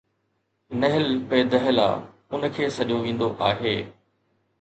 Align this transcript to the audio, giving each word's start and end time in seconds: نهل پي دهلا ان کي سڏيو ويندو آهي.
نهل 0.79 1.03
پي 1.33 1.41
دهلا 1.51 1.89
ان 2.37 2.47
کي 2.55 2.69
سڏيو 2.79 2.97
ويندو 3.05 3.29
آهي. 3.49 3.75